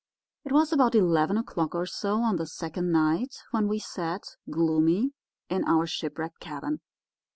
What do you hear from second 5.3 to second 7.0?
in our shipwrecked cabin.